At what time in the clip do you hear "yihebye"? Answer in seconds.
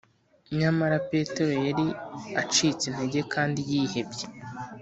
3.69-4.25